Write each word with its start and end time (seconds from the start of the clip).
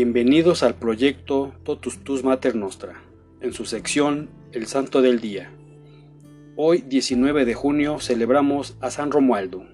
Bienvenidos 0.00 0.62
al 0.62 0.76
proyecto 0.76 1.54
Totus 1.64 2.04
Tus 2.04 2.22
Mater 2.22 2.54
Nostra, 2.54 3.02
en 3.40 3.52
su 3.52 3.64
sección 3.64 4.30
El 4.52 4.68
Santo 4.68 5.02
del 5.02 5.18
Día. 5.18 5.50
Hoy, 6.54 6.84
19 6.86 7.44
de 7.44 7.54
junio, 7.54 7.98
celebramos 7.98 8.76
a 8.80 8.92
San 8.92 9.10
Romualdo. 9.10 9.66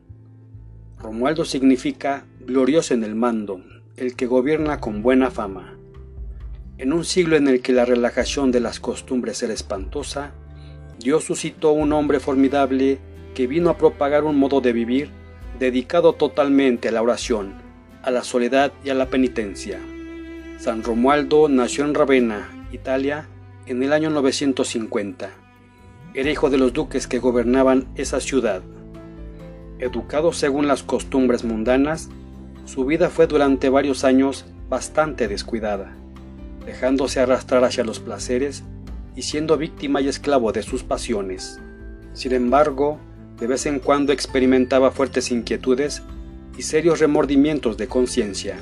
Romualdo 0.99 1.45
significa 1.45 2.25
glorioso 2.41 2.95
en 2.95 3.05
el 3.05 3.15
mando, 3.15 3.61
el 3.99 4.17
que 4.17 4.25
gobierna 4.25 4.81
con 4.81 5.03
buena 5.03 5.31
fama. 5.31 5.77
En 6.79 6.95
un 6.95 7.05
siglo 7.05 7.37
en 7.37 7.47
el 7.47 7.61
que 7.61 7.75
la 7.75 7.85
relajación 7.85 8.51
de 8.51 8.61
las 8.61 8.81
costumbres 8.81 9.43
era 9.43 9.53
espantosa, 9.53 10.33
Dios 10.99 11.25
suscitó 11.25 11.73
un 11.73 11.93
hombre 11.93 12.19
formidable 12.19 12.99
que 13.35 13.47
vino 13.47 13.69
a 13.69 13.77
propagar 13.77 14.25
un 14.25 14.39
modo 14.39 14.63
de 14.63 14.73
vivir 14.73 15.11
dedicado 15.59 16.15
totalmente 16.15 16.89
a 16.89 16.93
la 16.93 17.03
oración, 17.03 17.53
a 18.03 18.11
la 18.11 18.25
soledad 18.25 18.73
y 18.83 18.89
a 18.89 18.95
la 18.95 19.11
penitencia. 19.11 19.79
San 20.57 20.83
Romualdo 20.83 21.49
nació 21.49 21.85
en 21.85 21.95
Ravenna, 21.95 22.49
Italia, 22.73 23.27
en 23.67 23.83
el 23.83 23.93
año 23.93 24.09
950. 24.11 25.31
Era 26.15 26.31
hijo 26.31 26.49
de 26.49 26.59
los 26.59 26.73
duques 26.73 27.07
que 27.07 27.19
gobernaban 27.19 27.89
esa 27.97 28.21
ciudad. 28.21 28.63
Educado 29.79 30.33
según 30.33 30.69
las 30.69 30.83
costumbres 30.83 31.45
mundanas, 31.45 32.09
su 32.67 32.85
vida 32.85 33.11
fue 33.11 33.27
durante 33.27 33.69
varios 33.69 34.05
años 34.05 34.47
bastante 34.71 35.29
descuidada, 35.29 35.97
dejándose 36.65 37.21
arrastrar 37.21 37.65
hacia 37.65 37.85
los 37.85 37.99
placeres 37.99 38.63
y 39.17 39.23
siendo 39.23 39.59
víctima 39.59 40.01
y 40.01 40.09
esclavo 40.09 40.53
de 40.53 40.63
sus 40.63 40.85
pasiones. 40.85 41.61
Sin 42.13 42.33
embargo, 42.33 42.99
de 43.39 43.49
vez 43.49 43.67
en 43.67 43.81
cuando 43.81 44.13
experimentaba 44.13 44.93
fuertes 44.93 45.33
inquietudes 45.33 46.03
y 46.57 46.63
serios 46.63 47.01
remordimientos 47.01 47.77
de 47.77 47.89
conciencia, 47.89 48.57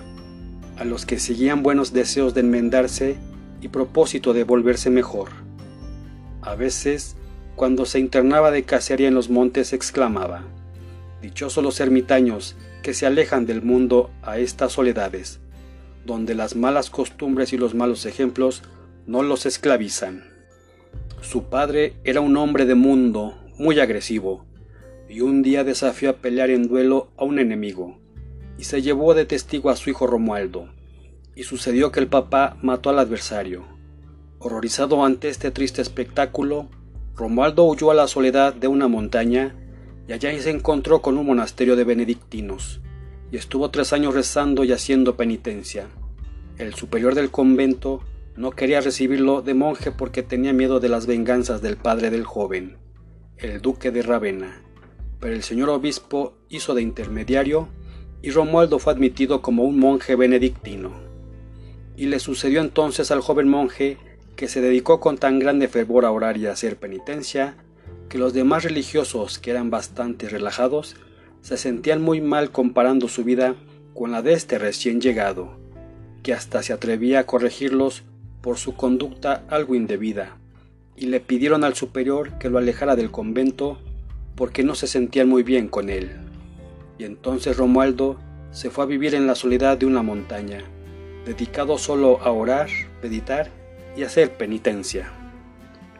a 0.76 0.84
los 0.84 1.06
que 1.06 1.18
seguían 1.18 1.62
buenos 1.62 1.92
deseos 1.92 2.34
de 2.34 2.40
enmendarse 2.40 3.16
y 3.60 3.68
propósito 3.68 4.32
de 4.32 4.44
volverse 4.44 4.90
mejor. 4.90 5.30
A 6.40 6.54
veces, 6.54 7.16
cuando 7.56 7.86
se 7.86 7.98
internaba 7.98 8.50
de 8.50 8.64
cacería 8.64 9.08
en 9.08 9.14
los 9.14 9.30
montes, 9.30 9.72
exclamaba, 9.72 10.44
Dichosos 11.22 11.62
los 11.62 11.78
ermitaños 11.78 12.56
que 12.82 12.94
se 12.94 13.06
alejan 13.06 13.46
del 13.46 13.62
mundo 13.62 14.10
a 14.22 14.38
estas 14.38 14.72
soledades, 14.72 15.38
donde 16.04 16.34
las 16.34 16.56
malas 16.56 16.90
costumbres 16.90 17.52
y 17.52 17.58
los 17.58 17.74
malos 17.74 18.06
ejemplos 18.06 18.64
no 19.06 19.22
los 19.22 19.46
esclavizan. 19.46 20.24
Su 21.20 21.44
padre 21.44 21.94
era 22.02 22.20
un 22.20 22.36
hombre 22.36 22.66
de 22.66 22.74
mundo 22.74 23.38
muy 23.56 23.78
agresivo, 23.78 24.44
y 25.08 25.20
un 25.20 25.42
día 25.42 25.62
desafió 25.62 26.10
a 26.10 26.16
pelear 26.16 26.50
en 26.50 26.66
duelo 26.66 27.12
a 27.16 27.22
un 27.22 27.38
enemigo, 27.38 28.00
y 28.58 28.64
se 28.64 28.82
llevó 28.82 29.14
de 29.14 29.24
testigo 29.24 29.70
a 29.70 29.76
su 29.76 29.90
hijo 29.90 30.06
Romualdo, 30.06 30.68
y 31.34 31.44
sucedió 31.44 31.92
que 31.92 32.00
el 32.00 32.08
papá 32.08 32.56
mató 32.62 32.90
al 32.90 32.98
adversario. 32.98 33.64
Horrorizado 34.38 35.04
ante 35.04 35.28
este 35.28 35.50
triste 35.50 35.82
espectáculo, 35.82 36.68
Romualdo 37.16 37.64
huyó 37.64 37.90
a 37.90 37.94
la 37.94 38.08
soledad 38.08 38.54
de 38.54 38.68
una 38.68 38.88
montaña 38.88 39.56
y 40.08 40.12
allá 40.12 40.36
se 40.40 40.50
encontró 40.50 41.00
con 41.00 41.16
un 41.16 41.26
monasterio 41.26 41.76
de 41.76 41.84
benedictinos, 41.84 42.80
y 43.30 43.36
estuvo 43.36 43.70
tres 43.70 43.92
años 43.92 44.14
rezando 44.14 44.64
y 44.64 44.72
haciendo 44.72 45.16
penitencia. 45.16 45.88
El 46.58 46.74
superior 46.74 47.14
del 47.14 47.30
convento 47.30 48.00
no 48.36 48.50
quería 48.50 48.80
recibirlo 48.80 49.42
de 49.42 49.54
monje 49.54 49.92
porque 49.92 50.22
tenía 50.22 50.52
miedo 50.52 50.80
de 50.80 50.88
las 50.88 51.06
venganzas 51.06 51.62
del 51.62 51.76
padre 51.76 52.10
del 52.10 52.24
joven, 52.24 52.76
el 53.38 53.60
duque 53.60 53.90
de 53.90 54.02
Ravenna 54.02 54.62
pero 55.22 55.36
el 55.36 55.44
señor 55.44 55.70
obispo 55.70 56.34
hizo 56.48 56.74
de 56.74 56.82
intermediario 56.82 57.68
y 58.22 58.30
Romualdo 58.30 58.78
fue 58.78 58.92
admitido 58.92 59.42
como 59.42 59.64
un 59.64 59.78
monje 59.78 60.14
benedictino. 60.14 60.92
Y 61.96 62.06
le 62.06 62.20
sucedió 62.20 62.60
entonces 62.60 63.10
al 63.10 63.20
joven 63.20 63.48
monje 63.48 63.98
que 64.36 64.48
se 64.48 64.60
dedicó 64.60 65.00
con 65.00 65.18
tan 65.18 65.38
grande 65.38 65.68
fervor 65.68 66.04
a 66.04 66.10
orar 66.12 66.36
y 66.36 66.46
a 66.46 66.52
hacer 66.52 66.76
penitencia, 66.76 67.56
que 68.08 68.18
los 68.18 68.32
demás 68.32 68.64
religiosos, 68.64 69.38
que 69.38 69.50
eran 69.50 69.70
bastante 69.70 70.28
relajados, 70.28 70.96
se 71.42 71.56
sentían 71.56 72.00
muy 72.00 72.20
mal 72.20 72.50
comparando 72.50 73.08
su 73.08 73.24
vida 73.24 73.56
con 73.94 74.12
la 74.12 74.22
de 74.22 74.32
este 74.32 74.58
recién 74.58 75.00
llegado, 75.00 75.58
que 76.22 76.32
hasta 76.32 76.62
se 76.62 76.72
atrevía 76.72 77.20
a 77.20 77.26
corregirlos 77.26 78.04
por 78.40 78.58
su 78.58 78.74
conducta 78.74 79.44
algo 79.48 79.74
indebida, 79.74 80.36
y 80.96 81.06
le 81.06 81.20
pidieron 81.20 81.64
al 81.64 81.74
superior 81.74 82.38
que 82.38 82.48
lo 82.48 82.58
alejara 82.58 82.96
del 82.96 83.10
convento 83.10 83.78
porque 84.36 84.62
no 84.62 84.74
se 84.74 84.86
sentían 84.86 85.28
muy 85.28 85.42
bien 85.42 85.68
con 85.68 85.90
él. 85.90 86.21
Y 86.98 87.04
entonces 87.04 87.56
Romualdo 87.56 88.18
se 88.50 88.70
fue 88.70 88.84
a 88.84 88.86
vivir 88.86 89.14
en 89.14 89.26
la 89.26 89.34
soledad 89.34 89.78
de 89.78 89.86
una 89.86 90.02
montaña, 90.02 90.62
dedicado 91.24 91.78
solo 91.78 92.20
a 92.22 92.30
orar, 92.30 92.68
meditar 93.02 93.50
y 93.96 94.02
hacer 94.02 94.36
penitencia. 94.36 95.10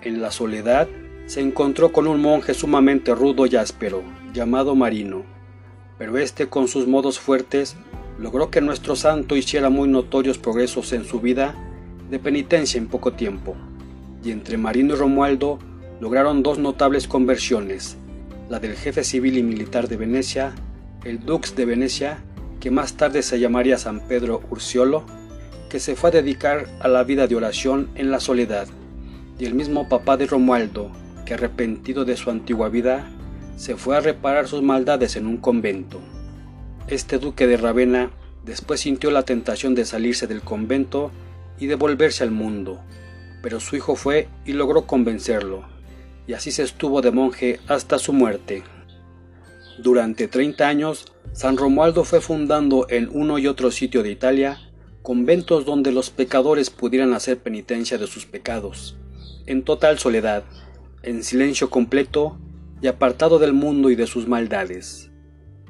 En 0.03 0.21
la 0.21 0.31
soledad 0.31 0.89
se 1.27 1.41
encontró 1.41 1.93
con 1.93 2.07
un 2.07 2.21
monje 2.21 2.55
sumamente 2.55 3.15
rudo 3.15 3.47
y 3.47 3.57
áspero, 3.57 4.03
llamado 4.35 4.75
Marino, 4.75 5.25
pero 5.99 6.19
este 6.19 6.49
con 6.49 6.69
sus 6.69 6.87
modos 6.87 7.19
fuertes 7.19 7.77
logró 8.19 8.51
que 8.51 8.61
nuestro 8.61 8.97
santo 8.97 9.37
hiciera 9.37 9.71
muy 9.71 9.89
notorios 9.89 10.39
progresos 10.39 10.93
en 10.93 11.05
su 11.05 11.21
vida 11.21 11.55
de 12.11 12.19
penitencia 12.19 12.79
en 12.79 12.89
poco 12.89 13.13
tiempo, 13.13 13.57
y 14.23 14.31
entre 14.31 14.59
Marino 14.59 14.95
y 14.95 14.99
Romualdo 14.99 15.59
lograron 16.01 16.43
dos 16.43 16.59
notables 16.59 17.07
conversiones, 17.07 17.97
la 18.51 18.59
del 18.59 18.75
jefe 18.75 19.05
civil 19.05 19.39
y 19.39 19.43
militar 19.43 19.89
de 19.89 19.97
Venecia, 19.97 20.55
el 21.05 21.25
dux 21.25 21.57
de 21.57 21.65
Venecia, 21.65 22.19
que 22.61 22.71
más 22.71 22.97
tarde 22.97 23.23
se 23.23 23.41
llamaría 23.41 23.77
San 23.77 24.07
Pedro 24.07 24.43
Urciolo, 24.51 25.05
que 25.69 25.81
se 25.81 25.97
fue 25.97 26.11
a 26.11 26.13
dedicar 26.13 26.69
a 26.81 26.89
la 26.89 27.03
vida 27.03 27.27
de 27.27 27.35
oración 27.35 27.91
en 27.97 28.11
la 28.11 28.21
soledad, 28.21 28.69
y 29.39 29.47
el 29.47 29.55
mismo 29.55 29.89
papá 29.89 30.17
de 30.17 30.27
Romualdo, 30.27 30.93
que 31.27 31.35
arrepentido 31.35 32.05
de 32.05 32.17
su 32.17 32.31
antigua 32.31 32.69
vida, 32.69 33.11
se 33.57 33.77
fue 33.77 33.97
a 33.97 34.01
reparar 34.01 34.47
sus 34.47 34.63
maldades 34.63 35.17
en 35.17 35.27
un 35.27 35.39
convento. 35.39 36.01
Este 36.87 37.19
duque 37.19 37.47
de 37.47 37.57
Ravenna 37.57 38.11
después 38.45 38.81
sintió 38.81 39.11
la 39.11 39.25
tentación 39.25 39.75
de 39.75 39.85
salirse 39.85 40.27
del 40.27 40.43
convento 40.43 41.11
y 41.59 41.67
de 41.67 41.75
volverse 41.75 42.23
al 42.23 42.31
mundo, 42.31 42.81
pero 43.43 43.59
su 43.59 43.77
hijo 43.77 43.97
fue 43.97 44.29
y 44.45 44.53
logró 44.53 44.87
convencerlo, 44.87 45.65
y 46.29 46.35
así 46.35 46.53
se 46.53 46.63
estuvo 46.63 47.03
de 47.03 47.11
monje 47.11 47.59
hasta 47.67 47.99
su 47.99 48.13
muerte. 48.13 48.63
Durante 49.79 50.29
30 50.29 50.69
años, 50.69 51.07
San 51.33 51.57
Romualdo 51.57 52.05
fue 52.05 52.21
fundando 52.21 52.87
en 52.91 53.09
uno 53.11 53.39
y 53.39 53.47
otro 53.47 53.71
sitio 53.71 54.03
de 54.03 54.11
Italia 54.11 54.61
conventos 55.03 55.65
donde 55.65 55.93
los 55.93 56.11
pecadores 56.11 56.71
pudieran 56.71 57.15
hacer 57.15 57.39
penitencia 57.39 57.99
de 57.99 58.07
sus 58.07 58.27
pecados, 58.27 58.97
en 59.47 59.65
total 59.65 59.99
soledad, 59.99 60.45
en 61.03 61.25
silencio 61.25 61.71
completo 61.71 62.39
y 62.81 62.87
apartado 62.87 63.39
del 63.39 63.53
mundo 63.53 63.91
y 63.91 63.97
de 63.97 64.07
sus 64.07 64.29
maldades. 64.29 65.11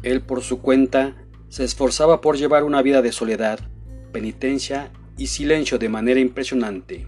Él 0.03 0.21
por 0.21 0.43
su 0.43 0.61
cuenta 0.61 1.17
se 1.49 1.65
esforzaba 1.65 2.21
por 2.21 2.37
llevar 2.37 2.65
una 2.65 2.83
vida 2.83 3.03
de 3.03 3.13
soledad, 3.13 3.61
penitencia 4.13 4.91
y 5.17 5.29
silencio 5.29 5.79
de 5.79 5.89
manera 5.89 6.21
impresionante, 6.21 7.07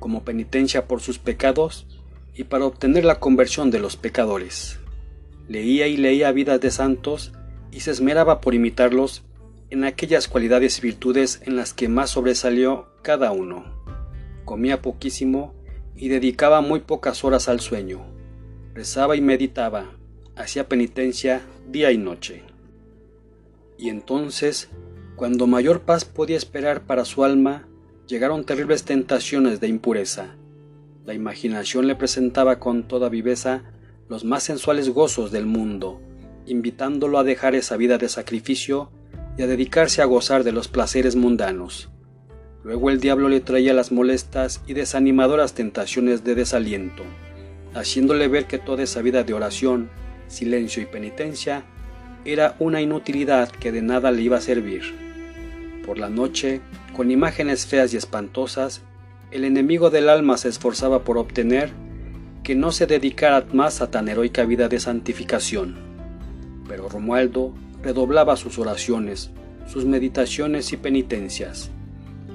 como 0.00 0.24
penitencia 0.24 0.86
por 0.86 1.00
sus 1.00 1.18
pecados 1.18 1.86
y 2.34 2.44
para 2.44 2.66
obtener 2.66 3.04
la 3.04 3.20
conversión 3.20 3.70
de 3.70 3.78
los 3.78 3.96
pecadores. 3.96 4.80
Leía 5.48 5.86
y 5.86 5.96
leía 5.96 6.32
vidas 6.32 6.60
de 6.60 6.70
santos 6.70 7.32
y 7.70 7.80
se 7.80 7.90
esmeraba 7.90 8.40
por 8.40 8.54
imitarlos 8.54 9.22
en 9.70 9.84
aquellas 9.84 10.28
cualidades 10.28 10.78
y 10.78 10.82
virtudes 10.82 11.40
en 11.44 11.56
las 11.56 11.72
que 11.72 11.88
más 11.88 12.10
sobresalió 12.10 12.88
cada 13.02 13.32
uno. 13.32 13.64
Comía 14.44 14.82
poquísimo 14.82 15.54
y 15.96 16.08
dedicaba 16.08 16.60
muy 16.60 16.80
pocas 16.80 17.24
horas 17.24 17.48
al 17.48 17.60
sueño. 17.60 18.04
Rezaba 18.74 19.16
y 19.16 19.20
meditaba, 19.20 19.92
hacía 20.36 20.68
penitencia 20.68 21.42
día 21.68 21.92
y 21.92 21.98
noche. 21.98 22.42
Y 23.78 23.88
entonces, 23.88 24.68
cuando 25.16 25.46
mayor 25.46 25.82
paz 25.82 26.04
podía 26.04 26.36
esperar 26.36 26.82
para 26.82 27.04
su 27.04 27.24
alma, 27.24 27.66
llegaron 28.06 28.44
terribles 28.44 28.84
tentaciones 28.84 29.60
de 29.60 29.68
impureza 29.68 30.36
la 31.06 31.14
imaginación 31.14 31.86
le 31.86 31.94
presentaba 31.94 32.58
con 32.58 32.88
toda 32.88 33.08
viveza 33.08 33.62
los 34.08 34.24
más 34.24 34.42
sensuales 34.42 34.90
gozos 34.90 35.32
del 35.32 35.46
mundo, 35.46 36.00
invitándolo 36.46 37.18
a 37.18 37.24
dejar 37.24 37.54
esa 37.54 37.76
vida 37.76 37.98
de 37.98 38.08
sacrificio 38.08 38.90
y 39.36 39.42
a 39.42 39.46
dedicarse 39.46 40.02
a 40.02 40.06
gozar 40.06 40.44
de 40.44 40.52
los 40.52 40.68
placeres 40.68 41.16
mundanos. 41.16 41.90
Luego 42.62 42.90
el 42.90 43.00
diablo 43.00 43.28
le 43.28 43.40
traía 43.40 43.74
las 43.74 43.92
molestas 43.92 44.62
y 44.66 44.74
desanimadoras 44.74 45.54
tentaciones 45.54 46.24
de 46.24 46.34
desaliento, 46.34 47.04
haciéndole 47.74 48.28
ver 48.28 48.46
que 48.46 48.58
toda 48.58 48.82
esa 48.82 49.02
vida 49.02 49.24
de 49.24 49.34
oración, 49.34 49.90
silencio 50.28 50.82
y 50.82 50.86
penitencia 50.86 51.64
era 52.24 52.56
una 52.58 52.80
inutilidad 52.80 53.50
que 53.50 53.70
de 53.70 53.82
nada 53.82 54.10
le 54.10 54.22
iba 54.22 54.38
a 54.38 54.40
servir. 54.40 54.82
Por 55.84 55.98
la 55.98 56.08
noche, 56.08 56.60
con 56.94 57.10
imágenes 57.10 57.66
feas 57.66 57.94
y 57.94 57.96
espantosas, 57.96 58.82
el 59.30 59.44
enemigo 59.44 59.90
del 59.90 60.08
alma 60.08 60.36
se 60.36 60.48
esforzaba 60.48 61.04
por 61.04 61.18
obtener 61.18 61.70
que 62.46 62.54
no 62.54 62.70
se 62.70 62.86
dedicara 62.86 63.44
más 63.52 63.82
a 63.82 63.90
tan 63.90 64.08
heroica 64.08 64.44
vida 64.44 64.68
de 64.68 64.78
santificación. 64.78 65.74
Pero 66.68 66.88
Romualdo 66.88 67.52
redoblaba 67.82 68.36
sus 68.36 68.60
oraciones, 68.60 69.32
sus 69.66 69.84
meditaciones 69.84 70.72
y 70.72 70.76
penitencias, 70.76 71.72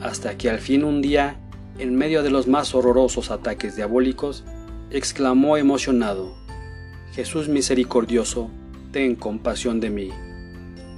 hasta 0.02 0.38
que 0.38 0.50
al 0.50 0.60
fin 0.60 0.84
un 0.84 1.02
día, 1.02 1.38
en 1.80 1.96
medio 1.96 2.24
de 2.24 2.30
los 2.30 2.50
más 2.50 2.76
horrorosos 2.76 3.32
ataques 3.32 3.78
diabólicos, 3.78 4.44
exclamó 4.90 5.56
emocionado, 5.56 6.36
Jesús 7.14 7.48
misericordioso, 7.48 8.52
ten 8.92 9.16
compasión 9.16 9.80
de 9.80 9.92
mí. 9.92 10.10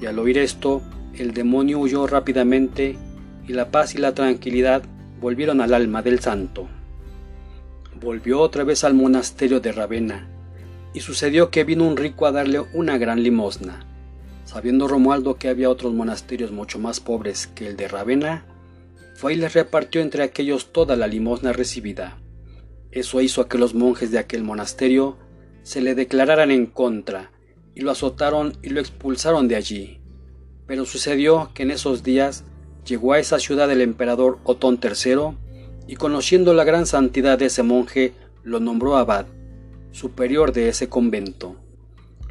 Y 0.01 0.07
al 0.07 0.17
oír 0.17 0.39
esto, 0.39 0.81
el 1.13 1.35
demonio 1.35 1.77
huyó 1.77 2.07
rápidamente 2.07 2.97
y 3.47 3.53
la 3.53 3.69
paz 3.69 3.93
y 3.93 3.99
la 3.99 4.15
tranquilidad 4.15 4.81
volvieron 5.21 5.61
al 5.61 5.75
alma 5.75 6.01
del 6.01 6.19
santo. 6.19 6.67
Volvió 8.03 8.41
otra 8.41 8.65
vez 8.65 8.83
al 8.83 8.95
monasterio 8.95 9.61
de 9.61 9.71
Ravenna, 9.71 10.27
y 10.93 10.99
sucedió 10.99 11.49
que 11.51 11.63
vino 11.63 11.87
un 11.87 11.95
rico 11.95 12.25
a 12.25 12.33
darle 12.33 12.59
una 12.73 12.97
gran 12.97 13.23
limosna. 13.23 13.85
Sabiendo 14.43 14.89
Romualdo 14.89 15.37
que 15.37 15.47
había 15.47 15.69
otros 15.69 15.93
monasterios 15.93 16.51
mucho 16.51 16.79
más 16.79 16.99
pobres 16.99 17.47
que 17.47 17.65
el 17.65 17.77
de 17.77 17.87
Ravenna, 17.87 18.45
fue 19.15 19.35
y 19.35 19.37
les 19.37 19.53
repartió 19.53 20.01
entre 20.01 20.23
aquellos 20.23 20.73
toda 20.73 20.97
la 20.97 21.07
limosna 21.07 21.53
recibida. 21.53 22.19
Eso 22.91 23.21
hizo 23.21 23.47
que 23.47 23.57
los 23.57 23.73
monjes 23.73 24.11
de 24.11 24.19
aquel 24.19 24.43
monasterio 24.43 25.15
se 25.61 25.79
le 25.79 25.95
declararan 25.95 26.51
en 26.51 26.65
contra, 26.65 27.31
y 27.73 27.81
lo 27.81 27.91
azotaron 27.91 28.57
y 28.61 28.67
lo 28.67 28.81
expulsaron 28.81 29.47
de 29.47 29.55
allí. 29.55 30.01
Pero 30.67 30.83
sucedió 30.83 31.51
que 31.53 31.63
en 31.63 31.71
esos 31.71 32.03
días 32.03 32.43
llegó 32.85 33.13
a 33.13 33.19
esa 33.19 33.39
ciudad 33.39 33.71
el 33.71 33.79
emperador 33.79 34.39
Otón 34.43 34.77
III, 34.83 35.37
y 35.87 35.95
conociendo 35.95 36.53
la 36.53 36.63
gran 36.63 36.85
santidad 36.85 37.37
de 37.37 37.45
ese 37.45 37.63
monje, 37.63 38.13
lo 38.43 38.59
nombró 38.59 38.97
abad, 38.97 39.25
superior 39.91 40.53
de 40.53 40.69
ese 40.69 40.89
convento. 40.89 41.55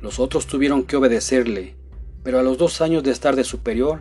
Los 0.01 0.19
otros 0.19 0.47
tuvieron 0.47 0.85
que 0.85 0.97
obedecerle, 0.97 1.77
pero 2.23 2.39
a 2.39 2.43
los 2.43 2.59
dos 2.59 2.81
años 2.81 3.03
de 3.03 3.11
estar 3.11 3.37
de 3.37 3.45
superior, 3.45 4.01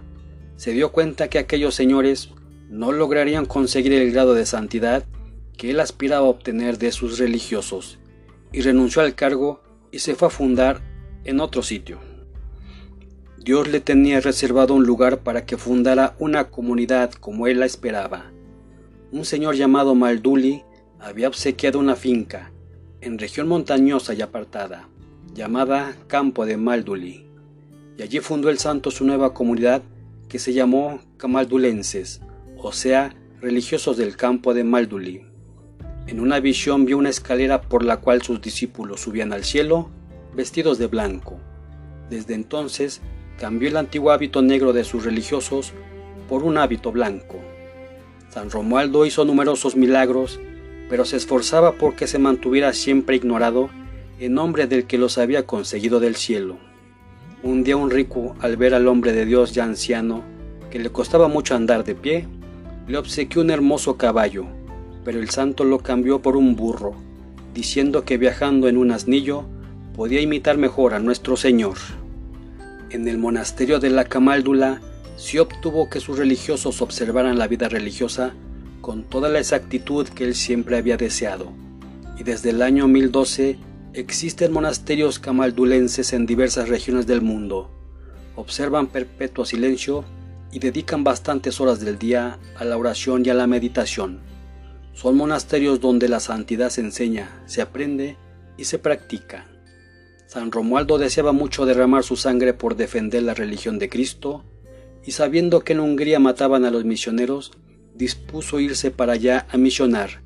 se 0.56 0.72
dio 0.72 0.92
cuenta 0.92 1.28
que 1.28 1.40
aquellos 1.40 1.76
señores 1.76 2.30
no 2.70 2.92
lograrían 2.92 3.46
conseguir 3.46 3.94
el 3.94 4.12
grado 4.12 4.34
de 4.34 4.46
santidad 4.46 5.04
que 5.58 5.72
él 5.72 5.80
aspiraba 5.80 6.26
a 6.26 6.30
obtener 6.30 6.78
de 6.78 6.92
sus 6.92 7.20
religiosos, 7.20 8.00
y 8.52 8.62
renunció 8.62 9.02
al 9.02 9.16
cargo 9.16 9.62
y 9.92 10.00
se 10.00 10.16
fue 10.16 10.30
a 10.30 10.32
fundar 10.32 10.82
en 11.24 11.40
otro 11.40 11.62
sitio. 11.64 12.00
Dios 13.38 13.68
le 13.68 13.80
tenía 13.80 14.22
reservado 14.22 14.74
un 14.74 14.86
lugar 14.86 15.20
para 15.20 15.46
que 15.46 15.58
fundara 15.58 16.16
una 16.20 16.50
comunidad 16.50 17.12
como 17.12 17.48
él 17.48 17.60
la 17.60 17.66
esperaba. 17.66 18.32
Un 19.12 19.26
señor 19.26 19.56
llamado 19.56 19.94
Malduli 19.94 20.64
había 20.98 21.28
obsequiado 21.28 21.80
una 21.80 21.98
finca 21.98 22.54
en 23.02 23.20
región 23.20 23.46
montañosa 23.46 24.14
y 24.14 24.22
apartada, 24.22 24.88
llamada 25.34 25.98
Campo 26.08 26.46
de 26.46 26.56
Malduli, 26.56 27.26
y 27.98 28.02
allí 28.04 28.22
fundó 28.22 28.50
el 28.50 28.58
santo 28.58 28.90
su 28.90 29.04
nueva 29.04 29.34
comunidad 29.34 29.82
que 30.30 30.40
se 30.40 30.54
llamó 30.54 31.02
Camaldulenses, 31.18 32.22
o 32.56 32.72
sea, 32.72 33.14
religiosos 33.42 33.98
del 33.98 34.16
campo 34.16 34.54
de 34.54 34.64
Malduli. 34.64 35.26
En 36.08 36.22
una 36.22 36.40
visión 36.40 36.86
vio 36.86 36.98
una 36.98 37.10
escalera 37.10 37.64
por 37.64 37.84
la 37.84 37.98
cual 37.98 38.22
sus 38.22 38.42
discípulos 38.42 39.02
subían 39.02 39.34
al 39.34 39.44
cielo 39.44 39.90
vestidos 40.34 40.78
de 40.78 40.88
blanco. 40.88 41.38
Desde 42.10 42.34
entonces 42.34 43.02
cambió 43.38 43.68
el 43.68 43.76
antiguo 43.76 44.12
hábito 44.12 44.42
negro 44.42 44.72
de 44.72 44.86
sus 44.86 45.04
religiosos 45.04 45.74
por 46.30 46.44
un 46.44 46.58
hábito 46.58 46.94
blanco. 46.94 47.51
San 48.32 48.50
Romualdo 48.50 49.06
hizo 49.06 49.26
numerosos 49.26 49.76
milagros, 49.76 50.40
pero 50.90 51.04
se 51.04 51.18
esforzaba 51.18 51.74
porque 51.74 52.08
se 52.08 52.18
mantuviera 52.18 52.72
siempre 52.72 53.18
ignorado 53.18 53.70
en 54.22 54.36
nombre 54.36 54.68
del 54.68 54.86
que 54.86 54.98
los 54.98 55.18
había 55.18 55.46
conseguido 55.46 56.00
del 56.00 56.16
cielo. 56.16 56.56
Un 57.44 57.66
día 57.66 57.76
un 57.76 57.90
rico, 57.90 58.36
al 58.40 58.56
ver 58.56 58.74
al 58.74 58.88
hombre 58.88 59.12
de 59.12 59.26
Dios 59.26 59.52
ya 59.52 59.66
anciano, 59.66 60.24
que 60.70 60.80
le 60.80 60.92
costaba 60.92 61.28
mucho 61.28 61.56
andar 61.56 61.84
de 61.84 61.94
pie, 61.94 62.26
le 62.88 62.98
obsequió 62.98 63.42
un 63.42 63.50
hermoso 63.50 63.98
caballo, 63.98 64.46
pero 65.04 65.20
el 65.20 65.30
santo 65.30 65.66
lo 65.66 65.80
cambió 65.80 66.22
por 66.22 66.38
un 66.38 66.56
burro, 66.56 66.96
diciendo 67.54 68.06
que 68.06 68.18
viajando 68.18 68.70
en 68.70 68.78
un 68.78 68.92
asnillo 68.92 69.44
podía 69.94 70.22
imitar 70.22 70.58
mejor 70.58 70.94
a 70.94 71.00
nuestro 71.00 71.36
Señor. 71.36 71.76
En 72.92 73.10
el 73.10 73.18
monasterio 73.18 73.80
de 73.80 73.90
la 73.90 74.06
Camáldula 74.06 74.80
se 75.22 75.40
obtuvo 75.40 75.88
que 75.88 76.00
sus 76.00 76.18
religiosos 76.18 76.82
observaran 76.82 77.38
la 77.38 77.48
vida 77.48 77.70
religiosa 77.70 78.34
con 78.82 79.04
toda 79.04 79.30
la 79.30 79.38
exactitud 79.38 80.08
que 80.08 80.24
él 80.24 80.34
siempre 80.34 80.78
había 80.78 80.98
deseado, 80.98 81.52
y 82.18 82.24
desde 82.24 82.50
el 82.50 82.64
año 82.64 82.88
1012 82.88 83.60
existen 83.94 84.52
monasterios 84.52 85.20
camaldulenses 85.20 86.14
en 86.14 86.26
diversas 86.26 86.70
regiones 86.70 87.06
del 87.06 87.22
mundo. 87.22 87.70
Observan 88.36 88.88
perpetuo 88.88 89.46
silencio 89.46 90.06
y 90.52 90.58
dedican 90.58 91.04
bastantes 91.04 91.62
horas 91.62 91.80
del 91.82 92.00
día 92.00 92.40
a 92.58 92.66
la 92.66 92.76
oración 92.76 93.24
y 93.24 93.30
a 93.30 93.36
la 93.36 93.46
meditación. 93.46 94.22
Son 94.94 95.16
monasterios 95.16 95.80
donde 95.80 96.10
la 96.10 96.20
santidad 96.20 96.72
se 96.72 96.82
enseña, 96.82 97.44
se 97.46 97.62
aprende 97.62 98.18
y 98.58 98.64
se 98.64 98.80
practica. 98.80 99.46
San 100.26 100.52
Romualdo 100.52 100.98
deseaba 100.98 101.32
mucho 101.32 101.68
derramar 101.68 102.04
su 102.04 102.16
sangre 102.16 102.56
por 102.56 102.76
defender 102.76 103.22
la 103.22 103.36
religión 103.36 103.78
de 103.78 103.88
Cristo, 103.88 104.46
y 105.06 105.12
sabiendo 105.12 105.62
que 105.62 105.74
en 105.74 105.80
Hungría 105.80 106.20
mataban 106.20 106.66
a 106.66 106.72
los 106.72 106.86
misioneros, 106.86 107.52
dispuso 107.96 108.60
irse 108.60 108.92
para 108.92 109.14
allá 109.14 109.48
a 109.50 109.58
misionar, 109.58 110.22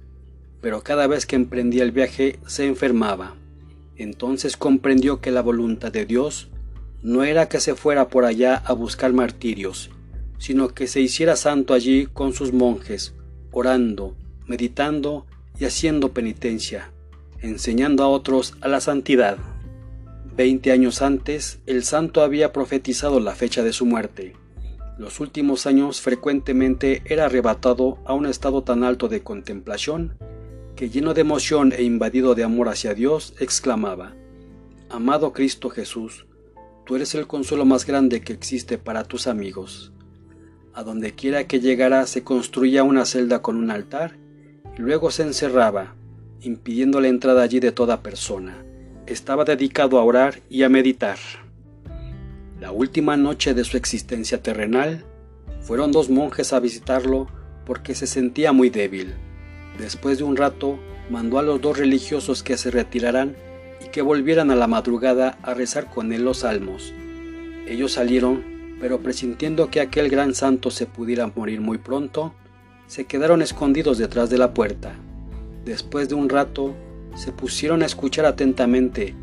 pero 0.61 0.81
cada 0.81 1.07
vez 1.07 1.25
que 1.25 1.35
emprendía 1.35 1.83
el 1.83 1.91
viaje 1.91 2.39
se 2.45 2.65
enfermaba. 2.65 3.35
Entonces 3.97 4.57
comprendió 4.57 5.21
que 5.21 5.31
la 5.31 5.41
voluntad 5.41 5.91
de 5.91 6.05
Dios 6.05 6.49
no 7.01 7.23
era 7.23 7.47
que 7.47 7.59
se 7.59 7.75
fuera 7.75 8.09
por 8.09 8.25
allá 8.25 8.55
a 8.65 8.73
buscar 8.73 9.13
martirios, 9.13 9.91
sino 10.37 10.69
que 10.69 10.87
se 10.87 11.01
hiciera 11.01 11.35
santo 11.35 11.73
allí 11.73 12.07
con 12.07 12.33
sus 12.33 12.51
monjes, 12.51 13.13
orando, 13.51 14.15
meditando 14.47 15.25
y 15.59 15.65
haciendo 15.65 16.13
penitencia, 16.13 16.91
enseñando 17.41 18.03
a 18.03 18.07
otros 18.07 18.55
a 18.61 18.67
la 18.67 18.81
santidad. 18.81 19.37
Veinte 20.35 20.71
años 20.71 21.01
antes, 21.01 21.59
el 21.65 21.83
santo 21.83 22.21
había 22.21 22.51
profetizado 22.51 23.19
la 23.19 23.35
fecha 23.35 23.63
de 23.63 23.71
su 23.71 23.85
muerte. 23.85 24.35
Los 24.97 25.19
últimos 25.19 25.67
años 25.67 26.01
frecuentemente 26.01 27.01
era 27.05 27.25
arrebatado 27.25 27.97
a 28.05 28.13
un 28.13 28.25
estado 28.25 28.63
tan 28.63 28.83
alto 28.83 29.07
de 29.07 29.21
contemplación 29.21 30.17
que 30.75 30.89
lleno 30.89 31.13
de 31.13 31.21
emoción 31.21 31.71
e 31.71 31.83
invadido 31.83 32.35
de 32.35 32.43
amor 32.43 32.69
hacia 32.69 32.93
Dios, 32.93 33.33
exclamaba, 33.39 34.13
Amado 34.89 35.33
Cristo 35.33 35.69
Jesús, 35.69 36.25
tú 36.85 36.95
eres 36.95 37.15
el 37.15 37.27
consuelo 37.27 37.65
más 37.65 37.85
grande 37.85 38.21
que 38.21 38.33
existe 38.33 38.77
para 38.77 39.03
tus 39.03 39.27
amigos. 39.27 39.91
A 40.73 40.83
donde 40.83 41.13
quiera 41.13 41.47
que 41.47 41.59
llegara 41.59 42.05
se 42.07 42.23
construía 42.23 42.83
una 42.83 43.05
celda 43.05 43.41
con 43.41 43.55
un 43.55 43.71
altar 43.71 44.17
y 44.77 44.81
luego 44.81 45.11
se 45.11 45.23
encerraba, 45.23 45.95
impidiendo 46.41 46.99
la 46.99 47.07
entrada 47.07 47.43
allí 47.43 47.59
de 47.59 47.71
toda 47.71 48.01
persona 48.01 48.65
estaba 49.07 49.45
dedicado 49.45 49.99
a 49.99 50.03
orar 50.03 50.39
y 50.49 50.63
a 50.63 50.69
meditar. 50.69 51.17
La 52.59 52.71
última 52.71 53.17
noche 53.17 53.53
de 53.53 53.65
su 53.65 53.75
existencia 53.75 54.41
terrenal, 54.41 55.03
fueron 55.59 55.91
dos 55.91 56.09
monjes 56.09 56.53
a 56.53 56.59
visitarlo 56.59 57.27
porque 57.65 57.95
se 57.95 58.07
sentía 58.07 58.53
muy 58.53 58.69
débil. 58.69 59.13
Después 59.77 60.19
de 60.19 60.23
un 60.23 60.37
rato, 60.37 60.79
mandó 61.09 61.37
a 61.37 61.43
los 61.43 61.59
dos 61.59 61.77
religiosos 61.77 62.43
que 62.43 62.55
se 62.55 62.71
retiraran 62.71 63.35
y 63.83 63.89
que 63.89 64.01
volvieran 64.01 64.51
a 64.51 64.55
la 64.55 64.67
madrugada 64.67 65.37
a 65.43 65.53
rezar 65.53 65.89
con 65.89 66.13
él 66.13 66.23
los 66.23 66.39
salmos. 66.39 66.93
Ellos 67.67 67.93
salieron, 67.93 68.43
pero 68.79 69.01
presintiendo 69.01 69.69
que 69.69 69.81
aquel 69.81 70.09
gran 70.09 70.33
santo 70.33 70.71
se 70.71 70.85
pudiera 70.85 71.31
morir 71.35 71.59
muy 71.59 71.77
pronto, 71.77 72.33
se 72.87 73.05
quedaron 73.05 73.41
escondidos 73.41 73.97
detrás 73.97 74.29
de 74.29 74.37
la 74.37 74.53
puerta. 74.53 74.95
Después 75.65 76.07
de 76.07 76.15
un 76.15 76.29
rato, 76.29 76.73
se 77.15 77.31
pusieron 77.31 77.81
a 77.81 77.85
escuchar 77.85 78.25
atentamente 78.25 79.15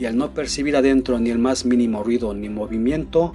y 0.00 0.06
al 0.06 0.16
no 0.16 0.32
percibir 0.32 0.76
adentro 0.76 1.20
ni 1.20 1.28
el 1.28 1.38
más 1.38 1.66
mínimo 1.66 2.02
ruido 2.02 2.32
ni 2.32 2.48
movimiento, 2.48 3.34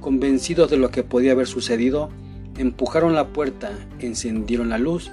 convencidos 0.00 0.70
de 0.70 0.76
lo 0.76 0.90
que 0.92 1.02
podía 1.02 1.32
haber 1.32 1.48
sucedido, 1.48 2.10
empujaron 2.56 3.14
la 3.14 3.28
puerta, 3.28 3.72
encendieron 3.98 4.68
la 4.68 4.78
luz 4.78 5.10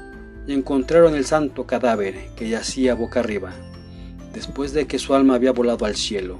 y 0.47 0.53
encontraron 0.53 1.15
el 1.15 1.25
santo 1.25 1.65
cadáver 1.65 2.29
que 2.35 2.47
yacía 2.47 2.93
boca 2.93 3.21
arriba, 3.21 3.53
después 4.33 4.71
de 4.73 4.85
que 4.85 4.99
su 4.99 5.15
alma 5.15 5.33
había 5.33 5.51
volado 5.51 5.85
al 5.85 5.95
cielo. 5.95 6.37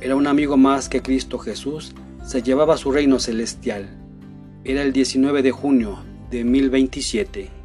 Era 0.00 0.14
un 0.14 0.28
amigo 0.28 0.56
más 0.56 0.88
que 0.88 1.02
Cristo 1.02 1.38
Jesús 1.38 1.94
se 2.24 2.42
llevaba 2.42 2.74
a 2.74 2.78
su 2.78 2.92
reino 2.92 3.18
celestial. 3.18 3.88
Era 4.62 4.82
el 4.82 4.92
19 4.92 5.42
de 5.42 5.50
junio 5.50 5.98
de 6.30 6.44
1027 6.44 7.64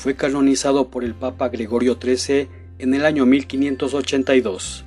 fue 0.00 0.16
canonizado 0.16 0.88
por 0.88 1.04
el 1.04 1.14
Papa 1.14 1.50
Gregorio 1.50 1.98
XIII 2.00 2.48
en 2.80 2.94
el 2.94 3.04
año 3.04 3.26
1582. 3.26 4.84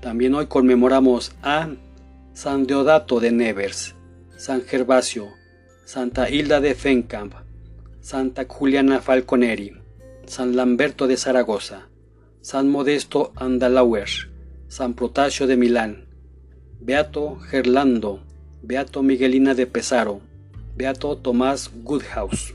También 0.00 0.34
hoy 0.34 0.46
conmemoramos 0.46 1.32
a 1.42 1.68
San 2.32 2.66
Deodato 2.66 3.20
de 3.20 3.30
Nevers, 3.30 3.94
San 4.36 4.62
Gervasio, 4.62 5.28
Santa 5.84 6.30
Hilda 6.30 6.60
de 6.60 6.74
Fenkamp, 6.74 7.34
Santa 8.00 8.46
Juliana 8.48 9.00
Falconeri, 9.00 9.72
San 10.26 10.56
Lamberto 10.56 11.06
de 11.06 11.16
Zaragoza, 11.16 11.88
San 12.40 12.70
Modesto 12.70 13.32
Andalauer, 13.36 14.08
San 14.68 14.94
Protasio 14.94 15.46
de 15.46 15.56
Milán, 15.56 16.06
Beato 16.80 17.36
Gerlando, 17.36 18.24
Beato 18.62 19.02
Miguelina 19.02 19.54
de 19.54 19.66
Pesaro, 19.66 20.20
Beato 20.74 21.16
Tomás 21.18 21.70
Goodhouse. 21.82 22.54